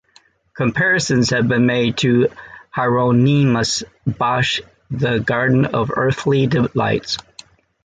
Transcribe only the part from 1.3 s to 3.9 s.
been made to Hieronymus